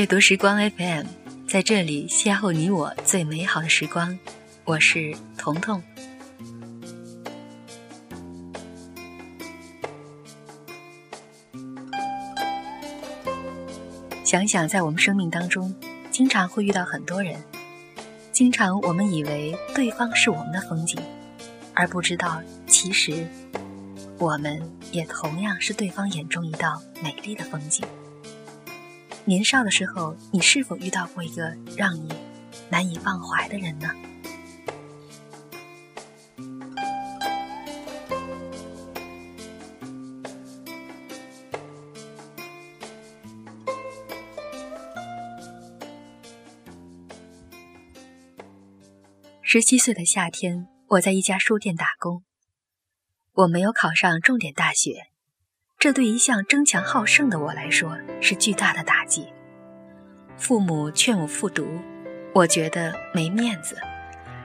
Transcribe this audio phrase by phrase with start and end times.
[0.00, 1.04] 阅读时光 FM，
[1.46, 4.18] 在这里邂逅你我最美好的时光。
[4.64, 5.82] 我是彤彤。
[14.24, 15.74] 想想，在我们生命当中，
[16.10, 17.38] 经常会遇到很多人，
[18.32, 20.98] 经常我们以为对方是我们的风景，
[21.74, 23.28] 而不知道其实
[24.16, 27.84] 我们也同样是对方眼中一道美丽的风景。
[29.30, 32.12] 年少的时候，你是否遇到过一个让你
[32.68, 33.88] 难以忘怀的人呢？
[49.42, 52.24] 十七岁的夏天，我在一家书店打工。
[53.34, 55.09] 我没有考上重点大学，
[55.80, 59.26] 这对一向争强好胜的我来说是巨大的打击。
[60.36, 61.80] 父母劝我复读，
[62.34, 63.78] 我觉得没面子，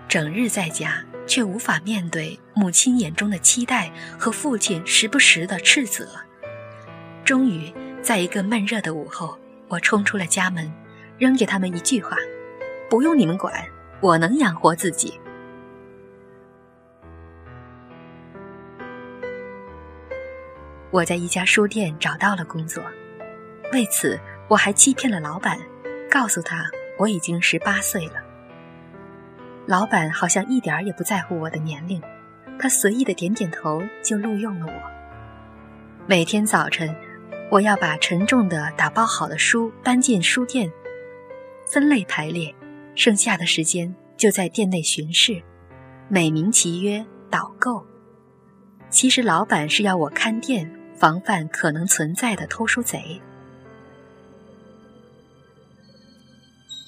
[0.07, 6.07] 整日在家却无法面对母亲眼中的期待和父亲时不时的斥责。
[7.25, 10.71] 终于，在一个闷热的午后，我冲出了家门，
[11.17, 12.15] 扔给他们一句话
[12.89, 13.53] ：“不用你们管。”
[13.99, 15.19] 我能养活自己。
[20.91, 22.83] 我在一家书店找到了工作，
[23.73, 25.59] 为此我还欺骗了老板，
[26.09, 26.65] 告诉他
[26.97, 28.15] 我已经十八岁了。
[29.65, 32.01] 老板好像一点儿也不在乎我的年龄，
[32.59, 34.91] 他随意的点点头就录用了我。
[36.07, 36.95] 每天早晨，
[37.49, 40.71] 我要把沉重的打包好的书搬进书店，
[41.67, 42.53] 分类排列。
[42.93, 45.43] 剩下的时间就在店内巡视，
[46.07, 47.85] 美名其曰导购。
[48.89, 53.21] 其实老板是要我看店，防范可能存在的偷书贼。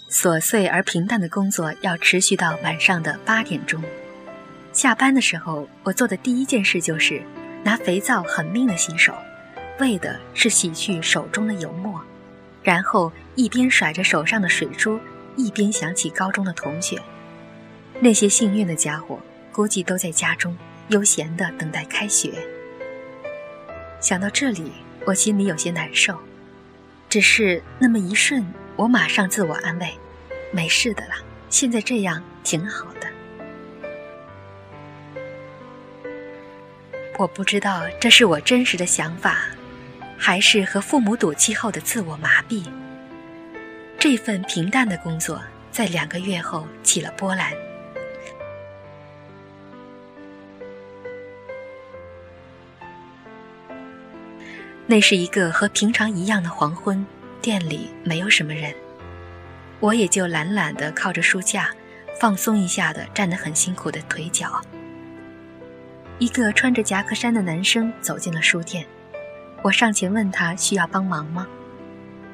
[0.09, 3.83] 琐碎而平淡的工作要持续到晚上的八点钟。
[4.71, 7.21] 下班的时候，我做的第一件事就是
[7.63, 9.13] 拿肥皂狠命的洗手，
[9.79, 12.01] 为的是洗去手中的油墨，
[12.63, 14.99] 然后一边甩着手上的水珠。
[15.35, 16.99] 一边想起高中的同学，
[17.99, 19.19] 那些幸运的家伙
[19.51, 20.57] 估计都在家中
[20.89, 22.33] 悠闲地等待开学。
[23.99, 24.71] 想到这里，
[25.05, 26.17] 我心里有些难受。
[27.09, 29.89] 只是那么一瞬，我马上自我安慰：
[30.51, 31.15] 没事的啦，
[31.49, 33.07] 现在这样挺好的。
[37.17, 39.45] 我不知道这是我真实的想法，
[40.17, 42.63] 还是和父母赌气后的自我麻痹。
[43.97, 47.51] 这份平淡的工作在两个月后起了波澜。
[54.89, 57.05] 那是一个和平常一样的黄昏，
[57.41, 58.73] 店里没有什么人，
[59.81, 61.69] 我也就懒懒的靠着书架，
[62.21, 64.61] 放松一下的站得很辛苦的腿脚。
[66.19, 68.87] 一个穿着夹克衫的男生走进了书店，
[69.61, 71.45] 我上前问他需要帮忙吗？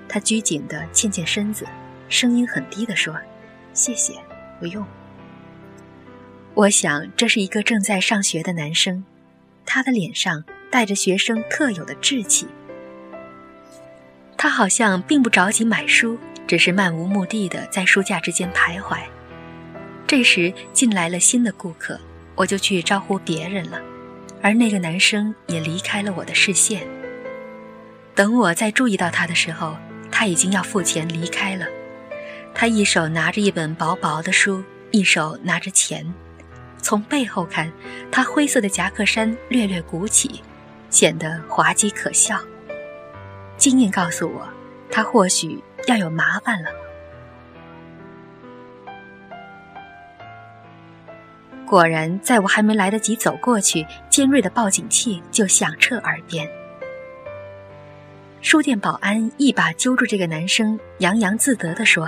[0.07, 1.65] 他拘谨地欠欠身子，
[2.07, 3.19] 声音很低地说
[3.73, 4.13] ：“谢谢，
[4.59, 4.85] 不用。”
[6.53, 9.03] 我想这是一个正在上学的男生，
[9.65, 12.47] 他的脸上带着学生特有的稚气。
[14.35, 16.17] 他好像并不着急买书，
[16.47, 18.97] 只是漫无目的的在书架之间徘徊。
[20.07, 21.99] 这时进来了新的顾客，
[22.33, 23.79] 我就去招呼别人了，
[24.41, 26.81] 而那个男生也离开了我的视线。
[28.15, 29.77] 等我再注意到他的时候，
[30.11, 31.67] 他已经要付钱离开了，
[32.55, 36.11] 他一手拿着一本薄薄的书，一手拿着钱。
[36.81, 37.71] 从背后看，
[38.11, 40.41] 他灰色的夹克衫略略鼓起，
[40.93, 42.39] 显得滑稽可笑。
[43.57, 44.47] 经验告诉我，
[44.91, 46.69] 他或许要有麻烦了。
[51.65, 56.47] 果然，在我还没来得及走过去，尖锐的报警器就响彻耳边。
[58.41, 62.07] 书店保安一把揪住这个男生，洋洋自得地说：“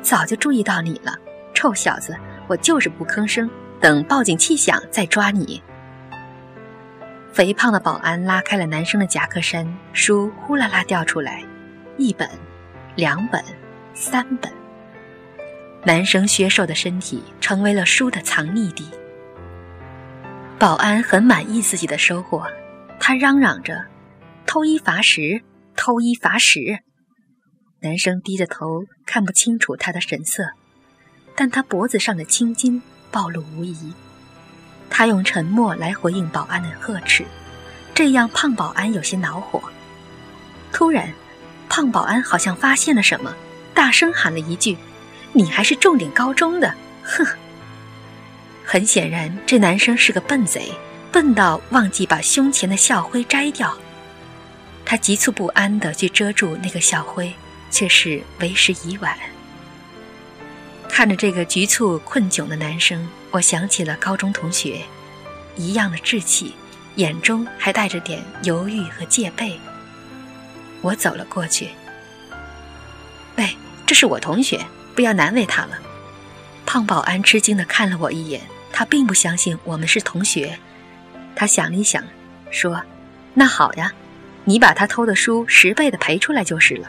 [0.00, 1.18] 早就注意到你了，
[1.52, 2.16] 臭小子！
[2.46, 3.50] 我就是不吭声，
[3.80, 5.62] 等报警器响再抓你。”
[7.32, 11.42] 肥胖的保安拉开了男生的夹克衫，书呼啦啦掉出来，
[11.96, 12.28] 一本、
[12.94, 13.42] 两本、
[13.94, 14.52] 三本。
[15.84, 18.86] 男生削瘦的身体成为了书的藏匿地。
[20.58, 22.46] 保安很满意自己的收获，
[23.00, 23.86] 他嚷嚷着
[24.46, 25.42] ：“偷一罚十。”
[25.74, 26.80] 偷一罚十，
[27.80, 30.44] 男生低着头，看不清楚他的神色，
[31.34, 32.80] 但他脖子上的青筋
[33.10, 33.94] 暴露无遗。
[34.94, 37.24] 他用沉默来回应保安的呵斥，
[37.94, 39.62] 这样胖保安有些恼火。
[40.70, 41.10] 突然，
[41.66, 43.34] 胖保安好像发现了什么，
[43.72, 44.76] 大声喊了一句
[45.32, 47.26] ：“你还是重点高中的！”哼。
[48.66, 50.70] 很显然，这男生是个笨贼，
[51.10, 53.74] 笨到忘记把胸前的校徽摘掉。
[54.84, 57.32] 他急促不安地去遮住那个校徽，
[57.70, 59.16] 却是为时已晚。
[60.86, 64.82] 看着这个局促困窘的男生，我想起了高中同学，
[65.56, 66.54] 一样的稚气，
[66.96, 69.58] 眼中还带着点犹豫和戒备。
[70.82, 71.70] 我走了过去。
[73.36, 73.56] 喂，
[73.86, 74.64] 这是我同学，
[74.94, 75.78] 不要难为他了。
[76.66, 80.58] 胖保安吃惊的看了我一眼，他并不相信我们是同学。
[81.34, 82.04] 他想了一想，
[82.50, 82.82] 说
[83.34, 83.92] ：“那好呀。”
[84.44, 86.88] 你把他偷的书十倍的赔出来就是了。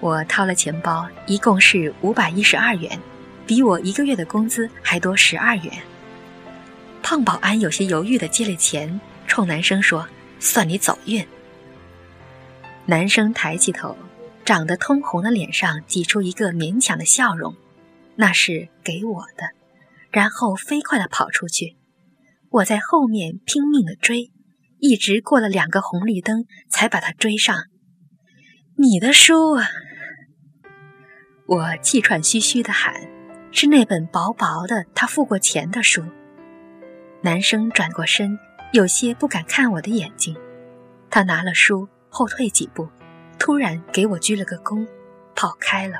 [0.00, 2.98] 我掏了钱包，一共是五百一十二元，
[3.46, 5.72] 比我一个月的工资还多十二元。
[7.02, 10.08] 胖保安有些犹豫的接了钱，冲男生说
[10.38, 11.26] ：“算你走运。”
[12.86, 13.96] 男生抬起头，
[14.44, 17.54] 长得通红的脸上挤出一个勉强的笑容，
[18.16, 19.44] 那是给我的，
[20.10, 21.76] 然后飞快的跑出去，
[22.50, 24.30] 我在后面拼命的追。
[24.78, 27.66] 一直过了两个红绿灯，才把他追上。
[28.76, 29.68] 你的书啊！
[31.46, 32.92] 我气喘吁吁的喊
[33.52, 36.02] ：“是那本薄薄的，他付过钱的书。”
[37.22, 38.36] 男生转过身，
[38.72, 40.36] 有些不敢看我的眼睛。
[41.08, 42.88] 他拿了书，后退几步，
[43.38, 44.84] 突然给我鞠了个躬，
[45.34, 45.98] 跑开了。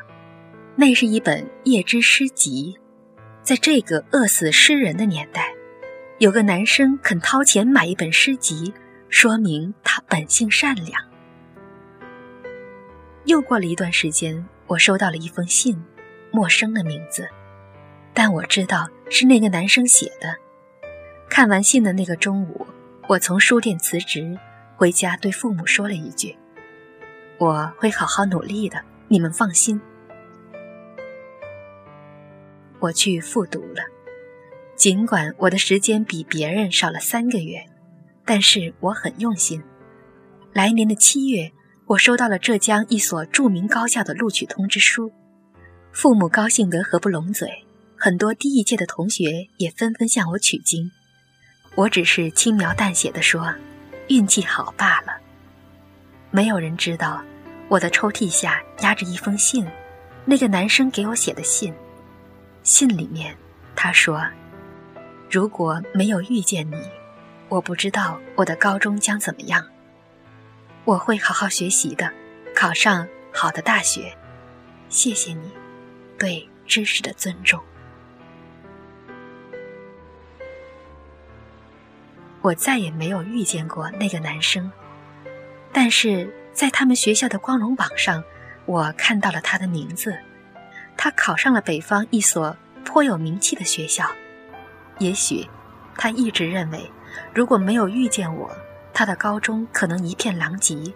[0.75, 2.77] 那是一本叶芝诗集，
[3.43, 5.53] 在这个饿死诗人的年代。
[6.19, 8.73] 有个男生肯掏钱买一本诗集，
[9.09, 11.03] 说明他本性善良。
[13.27, 15.81] 又过了一段时间，我收到了一封信，
[16.31, 17.29] 陌生的名字，
[18.15, 20.37] 但我知道是那个男生写的。
[21.29, 22.67] 看完信的那个中午，
[23.09, 24.39] 我从书店辞职，
[24.77, 26.37] 回家对父母说了一句
[27.39, 29.81] ：“我会好好努力的，你们放心。”
[32.81, 33.83] 我去复读了。
[34.75, 37.65] 尽管我的时间比别人少了三个月，
[38.25, 39.63] 但是我很用心。
[40.53, 41.53] 来年的七月，
[41.87, 45.13] 我收到了浙江一所著名高校的录取通知书，
[45.93, 47.62] 父母高兴得合不拢嘴，
[48.05, 50.91] 很多低一届的同学也纷纷向我取经。
[51.77, 53.55] 我只是轻描淡写的说
[54.11, 55.17] ：“运气好罢了。”
[56.33, 57.23] 没有人知道，
[57.69, 59.65] 我的抽屉下压着一封信，
[60.25, 61.73] 那个男生给我写的信。
[62.65, 63.37] 信里面，
[63.77, 64.21] 他说。
[65.31, 66.77] 如果没有遇见你，
[67.49, 69.65] 我不知道我的高中将怎么样。
[70.85, 72.13] 我会好好学习的，
[72.53, 74.13] 考上好的大学。
[74.89, 75.53] 谢谢你，
[76.19, 77.63] 对知识的尊重。
[82.43, 84.71] 我再也没有遇见过那个男生，
[85.73, 88.23] 但是在他们学校的光荣榜上，
[88.67, 90.19] 我看到了他的名字。
[90.97, 94.07] 他考上了北方一所颇有名气的学校。
[94.99, 95.49] 也许，
[95.97, 96.91] 他一直认为，
[97.33, 98.51] 如果没有遇见我，
[98.93, 100.93] 他的高中可能一片狼藉。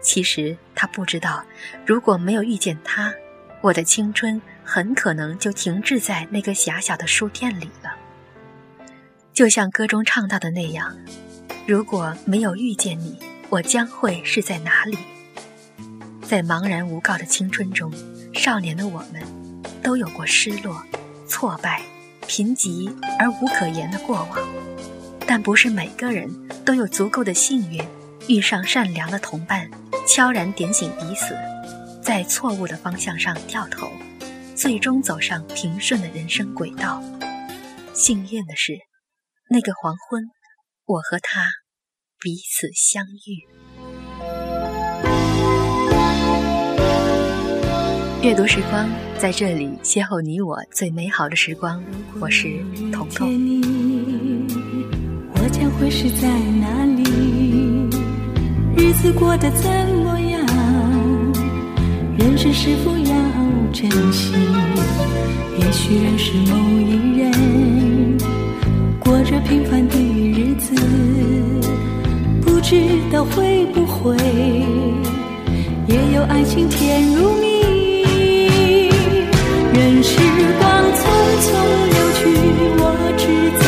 [0.00, 1.42] 其实他不知道，
[1.84, 3.12] 如果没有遇见他，
[3.62, 7.96] 我的青春很可能就停滞在那个狭小的书店里了。
[9.36, 10.96] 就像歌中唱到的那样，
[11.66, 13.18] 如果没有遇见你，
[13.50, 14.96] 我将会是在哪里？
[16.22, 17.92] 在茫然无告的青春中，
[18.32, 19.22] 少年的我们，
[19.82, 20.82] 都有过失落、
[21.28, 21.82] 挫败。
[22.26, 22.90] 贫瘠
[23.20, 24.38] 而无可言的过往，
[25.26, 26.28] 但不是每个人
[26.64, 27.84] 都有足够的幸运，
[28.26, 29.70] 遇上善良的同伴，
[30.08, 31.36] 悄然点醒彼此，
[32.02, 33.86] 在错误的方向上掉头，
[34.54, 37.02] 最终走上平顺的人生轨道。
[37.92, 38.78] 幸运的是，
[39.48, 40.24] 那个黄昏，
[40.86, 41.46] 我和他
[42.20, 43.46] 彼此相遇。
[48.22, 48.88] 阅读时光。
[49.18, 51.80] 在这里邂逅你我最美好的时光，
[52.20, 52.58] 我是
[52.92, 53.28] 彤彤。
[55.32, 56.28] 我将会是在
[56.60, 57.04] 哪里？
[58.76, 59.70] 日子过得怎
[60.04, 60.44] 么样？
[62.18, 63.14] 人生是否要
[63.72, 64.34] 珍惜？
[65.58, 67.32] 也许认识某一人，
[69.06, 70.74] 过着平凡的日子，
[72.42, 72.74] 不知
[73.12, 74.16] 道会不会
[75.86, 77.46] 也有爱情甜如蜜。
[79.72, 80.18] 任时
[80.58, 81.00] 光匆
[81.40, 81.52] 匆
[81.92, 82.26] 流去，
[82.78, 82.82] 我
[83.16, 83.22] 只
[83.60, 83.64] 在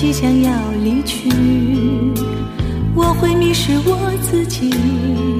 [0.00, 0.50] 即将要
[0.82, 1.28] 离去
[2.94, 5.39] 我会迷失我自己。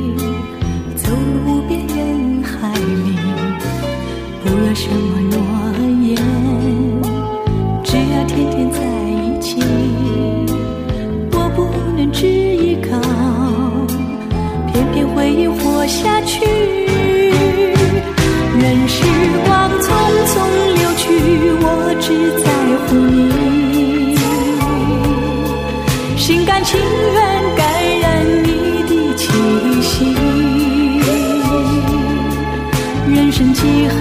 [33.30, 33.96] 人生几何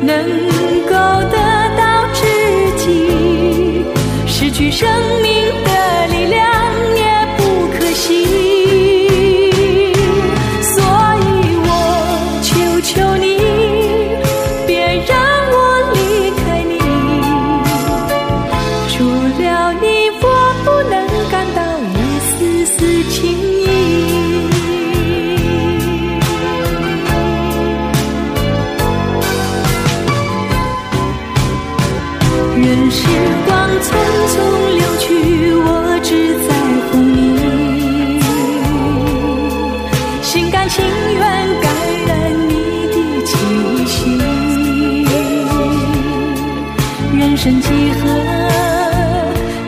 [0.00, 0.24] 能
[0.86, 0.94] 够
[1.32, 1.36] 得
[1.76, 2.22] 到知
[2.78, 3.84] 己
[4.24, 4.88] 失去生
[5.20, 5.25] 命
[47.36, 48.08] 人生几何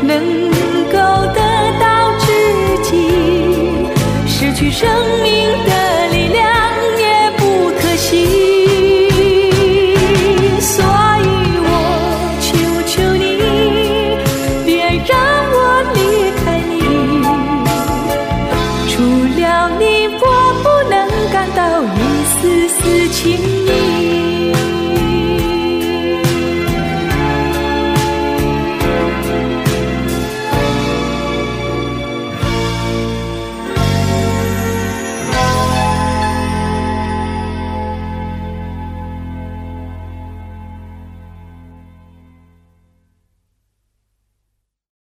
[0.01, 0.19] 能
[0.87, 0.97] 够
[1.35, 1.41] 得
[1.79, 2.27] 到知
[2.85, 2.97] 己
[4.27, 4.89] 失去生
[5.23, 5.78] 命的